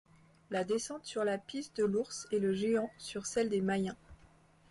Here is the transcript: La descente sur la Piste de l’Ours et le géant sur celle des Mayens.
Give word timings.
La 0.49 0.63
descente 0.63 1.05
sur 1.05 1.23
la 1.23 1.37
Piste 1.37 1.77
de 1.77 1.83
l’Ours 1.83 2.27
et 2.31 2.39
le 2.39 2.53
géant 2.53 2.89
sur 2.97 3.27
celle 3.27 3.49
des 3.49 3.61
Mayens. 3.61 3.97